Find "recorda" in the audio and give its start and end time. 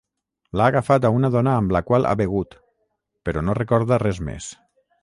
3.63-4.03